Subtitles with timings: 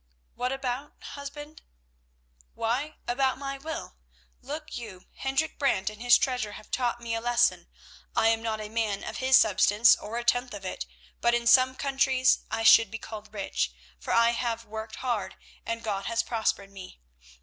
[0.33, 1.61] "What about, husband?"
[2.55, 3.97] "Why, about my will.
[4.41, 7.67] Look you, Hendrik Brant and his treasure have taught me a lesson.
[8.15, 10.87] I am not a man of his substance, or a tenth of it,
[11.19, 15.35] but in some countries I should be called rich, for I have worked hard
[15.67, 16.99] and God has prospered me.